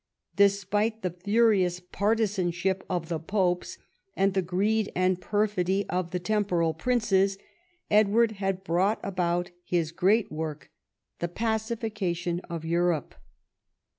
[0.35, 3.77] Despite the furious partisanship of the popes
[4.15, 7.37] and the greed and perfidy of the temporal princes,
[7.91, 10.71] Edward had brought about his great work,
[11.19, 13.13] the pacification of Europe.